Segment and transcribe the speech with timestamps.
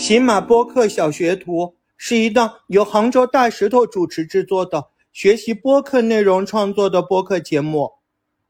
[0.00, 7.92] 喜马播客小学徒是一档由杭州大石头主持制作的学习播客内容创作的播客节目，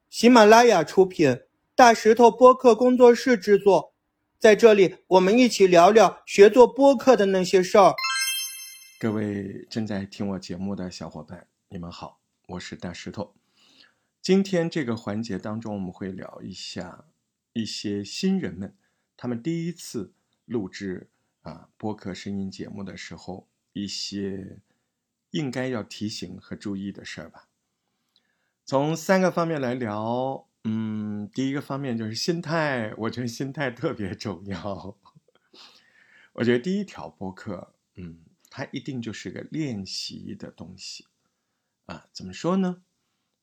[0.08, 1.40] 喜马拉雅出品，
[1.74, 3.92] 大石头播客工作室制作。
[4.38, 7.92] 在这里，我们一起聊聊学做播客的那些事儿。
[9.00, 13.34] 各位正在听我节目的小伙伴，你们好，我是大石头。
[14.22, 17.06] 今天这个环节当中，我们会聊一下
[17.54, 18.76] 一些新人们，
[19.16, 20.12] 他们第一次
[20.44, 21.10] 录制
[21.42, 24.58] 啊播客声音节目的时候，一些
[25.30, 27.48] 应该要提醒和注意的事儿吧。
[28.64, 34.98] 从三个方面来聊，嗯，第一个方面就是心态，我觉得心态特别重要。
[36.34, 41.06] 我觉得第一条播客，嗯，它一定就是个练习的东西
[41.86, 42.06] 啊。
[42.12, 42.82] 怎么说呢？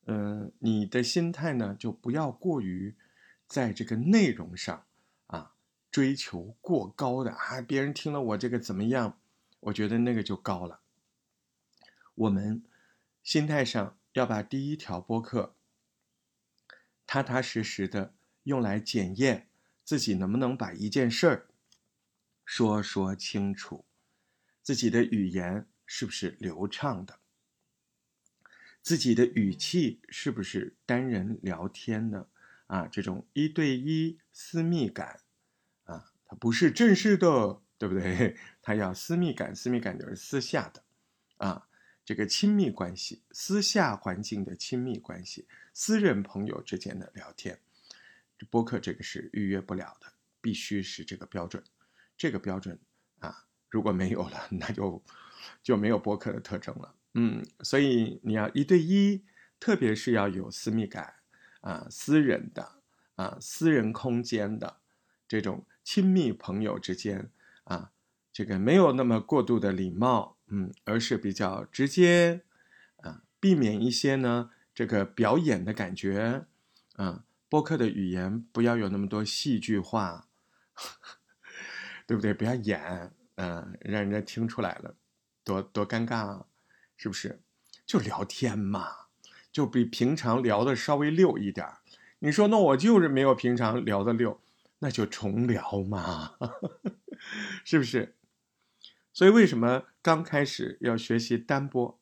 [0.06, 2.94] 嗯，你的心态呢，就不要过于
[3.46, 4.86] 在这个内容上
[5.90, 9.18] 追求过高的啊，别人听了我这个怎么样？
[9.60, 10.80] 我觉得那个就高了。
[12.14, 12.62] 我们
[13.22, 15.54] 心态上要把第一条播客
[17.06, 18.14] 踏踏实实的
[18.44, 19.48] 用来检验
[19.84, 21.46] 自己能不能把一件事儿
[22.44, 23.84] 说说清楚，
[24.62, 27.18] 自己的语言是不是流畅的。
[28.82, 32.28] 自己的语气是不是单人聊天的？
[32.68, 35.20] 啊，这种一对一私密感，
[35.88, 38.36] 啊，它不是正式的，对不对？
[38.62, 40.82] 它要私密感，私密感就是私下的，
[41.38, 41.66] 啊，
[42.04, 47.58] 这个亲密关系，私下环境的亲密关系，私人朋友之间的聊天，
[48.36, 50.06] 这播客这个是预约不了的，
[50.40, 51.64] 必须是这个标准，
[52.16, 52.78] 这个标准
[53.20, 55.02] 啊，如果没有了， 那就
[55.62, 56.94] 就没有播客的特征了。
[57.14, 59.24] 嗯，所以你要一对一，
[59.58, 61.14] 特别是要有私密感
[61.62, 62.82] 啊，私人的
[63.16, 64.80] 啊，私人空间的
[65.26, 67.30] 这种亲密朋友之间
[67.64, 67.92] 啊，
[68.30, 72.42] 这个没有那么过度的礼貌，嗯，而是比较直接
[72.96, 76.44] 啊，避免一些呢这个表演的感觉，
[76.98, 80.28] 嗯，播客的语言不要有那么多戏剧化，
[82.06, 82.34] 对不对？
[82.34, 84.94] 不要演，嗯，让人家听出来了，
[85.42, 86.44] 多多尴尬啊！
[86.98, 87.40] 是不是？
[87.86, 89.06] 就聊天嘛，
[89.50, 91.66] 就比平常聊的稍微溜一点
[92.18, 94.38] 你说那我就是没有平常聊的溜，
[94.80, 96.34] 那就重聊嘛，
[97.64, 98.14] 是不是？
[99.12, 102.00] 所以为什么刚开始要学习单播？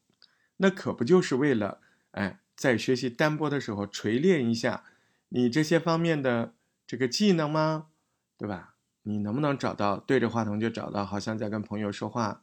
[0.58, 1.80] 那可不就是为了
[2.12, 4.84] 哎，在学习单播的时候锤炼一下
[5.30, 6.54] 你这些方面的
[6.86, 7.88] 这个技能吗？
[8.36, 8.74] 对吧？
[9.02, 12.42] 你能不能找到对着话筒就找到，好像在跟朋友说话？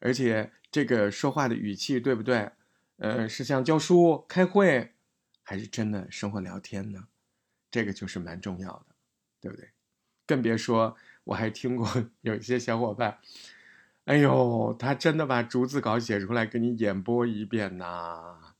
[0.00, 2.50] 而且这个说话的语气对不对？
[2.98, 4.94] 呃，是像教书、开会，
[5.42, 7.08] 还是真的生活聊天呢？
[7.70, 8.95] 这个就是蛮重要的，
[9.46, 9.70] 对不对？
[10.26, 11.88] 更别说我还听过
[12.22, 13.18] 有一些小伙伴，
[14.06, 18.54] 哎呦，他真的把逐字稿写出来给你演播一遍呐，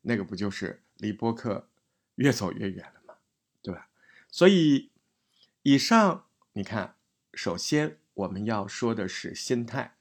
[0.00, 1.68] 那个不就是离播客
[2.16, 3.14] 越走越远了吗？
[3.62, 3.88] 对吧？
[4.28, 4.90] 所以
[5.62, 6.96] 以上你看，
[7.34, 9.94] 首先我们要说的是心态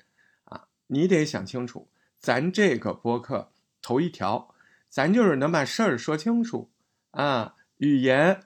[0.46, 0.68] 啊。
[0.88, 1.88] 你得想清楚，
[2.20, 4.56] 咱这个播客头一条，
[4.90, 6.72] 咱就是能把事儿说清楚
[7.12, 8.42] 啊，语言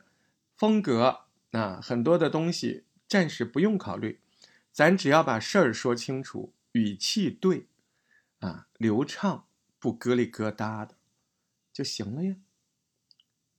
[0.58, 1.25] 风格
[1.56, 4.20] 啊，很多的东西暂时不用考虑，
[4.72, 7.68] 咱只要把事儿说清楚，语气对，
[8.40, 9.48] 啊，流畅
[9.80, 10.98] 不咯里咯哒的
[11.72, 12.36] 就行了呀。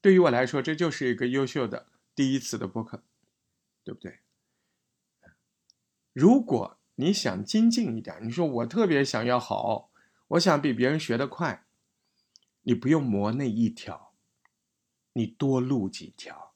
[0.00, 3.02] 对于我来说，这就是一个优秀的第一次的播客，
[3.82, 4.20] 对不对？
[6.12, 6.78] 如果。
[6.98, 9.90] 你想精进一点，你说我特别想要好，
[10.28, 11.66] 我想比别人学得快，
[12.62, 14.14] 你不用磨那一条，
[15.12, 16.54] 你多录几条，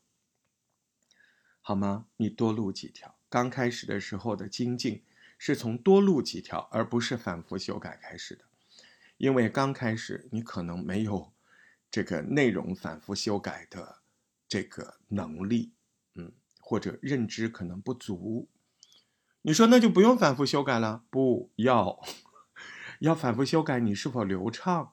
[1.71, 2.07] 好吗？
[2.17, 3.15] 你多录几条。
[3.29, 5.05] 刚开始的时候的精进
[5.39, 8.45] 是从多录几条，而不是反复修改开始的，
[9.19, 11.33] 因为刚开始你可能没有
[11.89, 14.01] 这个内容反复修改的
[14.49, 15.71] 这个能力，
[16.17, 18.49] 嗯，或者认知可能不足。
[19.43, 21.05] 你说那就不用反复修改了？
[21.09, 22.03] 不要，
[22.99, 24.93] 要反复修改你是否流畅，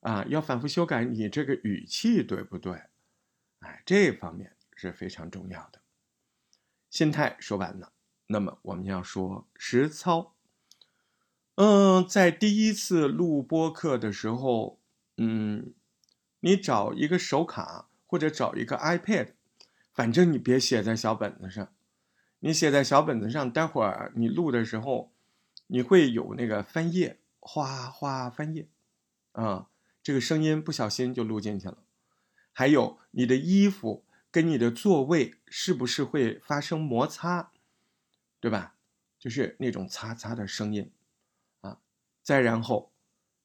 [0.00, 2.84] 啊，要反复修改你这个语气对不对？
[3.58, 5.81] 哎，这方面是非常重要的。
[6.92, 7.90] 心态说完了，
[8.26, 10.34] 那么我们要说实操。
[11.54, 14.78] 嗯，在第一次录播课的时候，
[15.16, 15.72] 嗯，
[16.40, 19.28] 你找一个手卡或者找一个 iPad，
[19.94, 21.72] 反正你别写在小本子上。
[22.40, 25.14] 你写在小本子上，待会儿你录的时候，
[25.68, 28.68] 你会有那个翻页，哗哗翻页，
[29.32, 29.70] 啊，
[30.02, 31.78] 这个声音不小心就录进去了。
[32.52, 37.52] 还有你的衣服跟你的座位是不是会发生摩擦，
[38.40, 38.74] 对吧？
[39.18, 40.90] 就是那种擦擦的声音
[41.60, 41.78] 啊。
[42.22, 42.90] 再然后，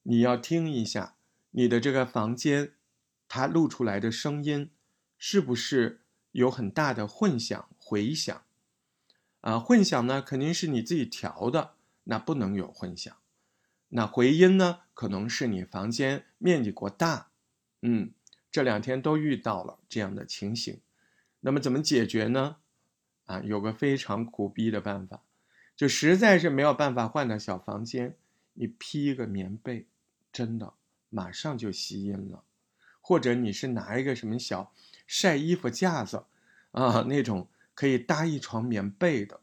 [0.04, 1.18] 你要听一下
[1.52, 2.74] 你的这个房间，
[3.28, 4.72] 它录出来的声音
[5.18, 6.02] 是不是
[6.32, 8.42] 有很大的混响回响
[9.42, 9.60] 啊？
[9.60, 11.76] 混响呢，肯定是你自己调的，
[12.06, 13.16] 那不能有混响。
[13.90, 17.30] 那回音呢，可能是你房间面积过大，
[17.82, 18.14] 嗯，
[18.58, 20.80] 这两天都遇到了这样的情形。
[21.42, 22.56] 那么怎么解决呢？
[23.28, 25.22] 啊，有个非常苦逼的办法，
[25.76, 28.16] 就实在是没有办法换到小房间，
[28.54, 29.86] 你披一个棉被，
[30.34, 30.74] 真的
[31.12, 32.44] 马上就吸音了。
[33.00, 34.74] 或者你是拿一个什么小
[35.06, 36.26] 晒衣服架子，
[36.72, 39.40] 啊，那种可以搭一床棉被的，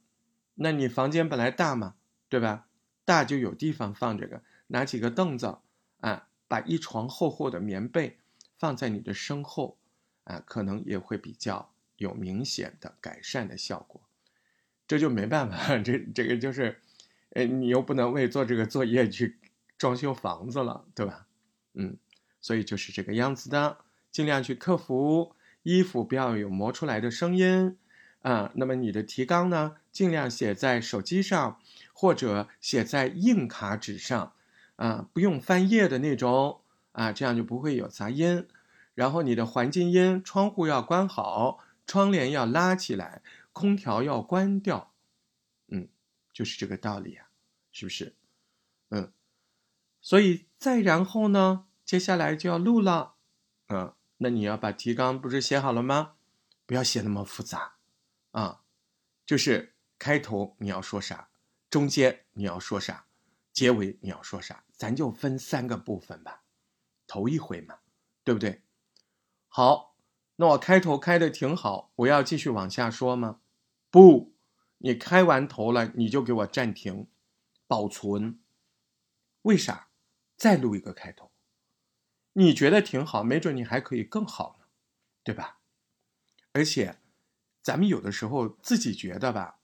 [0.57, 1.95] 那你房间本来大嘛，
[2.29, 2.67] 对吧？
[3.05, 5.59] 大就有地方放这个，拿几个凳子，
[6.01, 8.19] 啊，把一床厚厚的棉被
[8.59, 9.79] 放在你的身后，
[10.25, 14.01] 啊，可能也会比较有明显的改善的效果。
[14.87, 16.81] 这就没办法，这这个就是，
[17.31, 19.39] 呃，你又不能为做这个作业去
[19.79, 21.27] 装修房子了，对吧？
[21.75, 21.97] 嗯。
[22.41, 23.79] 所以就是这个样子的，
[24.11, 27.79] 尽量去克服衣服不要有磨出来的声音，
[28.21, 31.59] 啊，那么你的提纲呢，尽量写在手机上
[31.95, 34.35] 或者写在硬卡纸上，
[34.77, 36.61] 啊，不用翻页的那种，
[36.95, 38.49] 啊，这样就不会有杂音。
[38.95, 44.93] 然后你的环境音，窗户要关好，窗帘要拉起来，空调要关掉，
[45.69, 45.89] 嗯，
[46.33, 47.29] 就是这个道理啊，
[47.71, 48.15] 是不是？
[48.91, 49.13] 嗯，
[50.01, 51.67] 所以再然后呢？
[51.85, 53.17] 接下来就要录了，
[53.69, 56.13] 嗯，那你要把提纲不是写好了吗？
[56.65, 57.75] 不要写那么复杂，
[58.31, 58.63] 啊，
[59.27, 61.29] 就是开头你要说啥，
[61.69, 63.05] 中间你要说啥，
[63.53, 66.44] 结尾你要说啥，咱就分三个部分吧，
[67.15, 67.79] 头一回嘛，
[68.25, 68.63] 对不对？
[69.47, 69.95] 好，
[70.35, 73.39] 那我开头开的挺好，我要继续往下说吗？
[73.89, 74.35] 不，
[74.79, 77.07] 你开完头了，你就给我暂停，
[77.69, 78.41] 保存，
[79.43, 79.91] 为啥？
[80.37, 81.31] 再录一个开头。
[82.33, 84.67] 你觉得挺好，没准你还可以更好呢，
[85.23, 85.61] 对吧？
[86.51, 86.99] 而且，
[87.63, 89.61] 咱们有的时候自己觉得吧，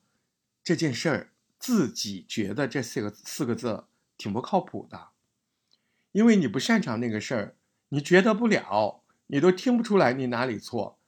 [0.63, 5.10] 这件事儿自己觉得这四个四个字挺不靠谱的，
[6.13, 7.57] 因为你不擅长那个事儿，
[7.91, 10.99] 你觉得不了，你都听不出来你哪里错。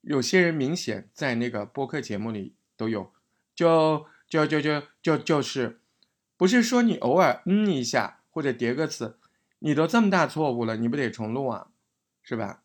[0.00, 3.12] 有些人明显在那个播客节目里都有，
[3.54, 5.80] 就就就就就就是，
[6.36, 9.18] 不是说你偶尔嗯一下或者叠个词。
[9.60, 11.68] 你都这么大错误了，你不得重录啊，
[12.22, 12.62] 是吧？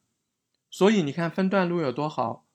[0.70, 2.46] 所以你看分段录有多好，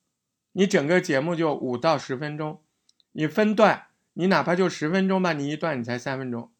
[0.52, 2.62] 你整个节目就五到十分钟，
[3.10, 6.52] 你分段，你哪怕就十分钟吧，你一段你才三分钟，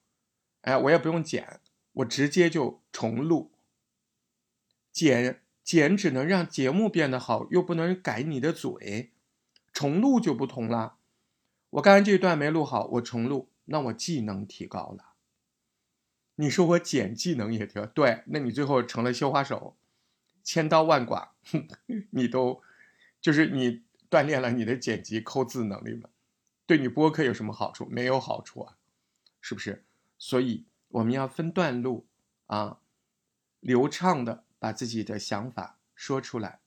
[0.63, 1.61] 哎，我也不用剪，
[1.99, 3.53] 我直接就重录。
[4.93, 9.13] 剪剪只能让节目变得好，又不能改你的嘴，
[9.73, 10.99] 重录就不同了。
[11.71, 15.15] 我刚才这段没录好，我重录，那我技能提高了。
[16.37, 19.77] 你说我剪技能也挺对，那你最后成了绣花手，
[20.43, 21.35] 千刀万剐，
[22.11, 22.63] 你都
[23.21, 26.09] 就是你锻炼了你的剪辑抠字能力吗？
[26.65, 27.87] 对你播客有什么好处？
[27.87, 28.77] 没有好处啊，
[29.41, 29.85] 是不是？
[30.17, 32.09] 所以我们要分段录
[32.47, 32.81] 啊，
[33.61, 36.61] 流畅的把自己的想法说出来，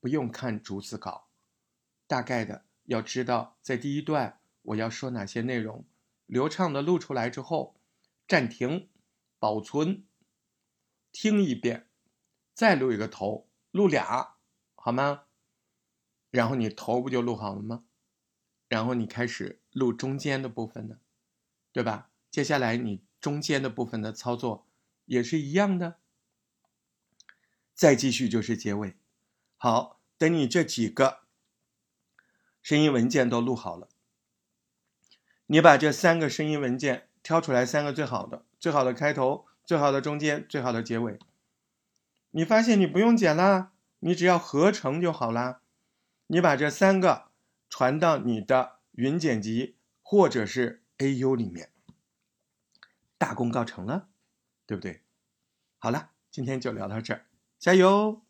[0.00, 1.28] 不用看逐字稿，
[2.06, 5.84] 大概的要知道在第一段我要说哪些内容，
[6.26, 7.76] 流畅的录出来之后，
[8.26, 8.88] 暂停。
[9.40, 10.04] 保存，
[11.12, 11.88] 听一遍，
[12.54, 14.34] 再录一个头，录俩，
[14.74, 15.26] 好吗？
[16.32, 17.84] 然后你头不就录好了吗？
[18.66, 20.98] 然后你开始录中间的部分呢，
[21.70, 22.10] 对吧？
[22.32, 24.66] 接下来你中间的部分的操作
[25.06, 25.96] 也是一样的。
[27.74, 28.96] 再继续就是结尾。
[29.56, 31.20] 好，等你这几个
[32.62, 33.88] 声音文件都录好了，
[35.46, 38.44] 你把这三个声音文件挑出来三个最好的。
[38.60, 41.18] 最好的开头，最好的中间，最好的结尾。
[42.32, 45.62] 你发现你不用剪啦，你只要合成就好啦。
[46.26, 47.30] 你把这三个
[47.70, 51.70] 传到你的云剪辑或者是 AU 里面，
[53.18, 54.08] 大功告成了，
[54.66, 55.02] 对不对？
[55.78, 57.26] 好了，今天就聊到这儿，
[57.58, 58.22] 加油！